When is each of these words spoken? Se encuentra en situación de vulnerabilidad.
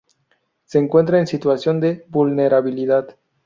Se 0.65 0.79
encuentra 0.79 1.19
en 1.19 1.27
situación 1.27 1.79
de 1.79 2.05
vulnerabilidad. 2.09 3.17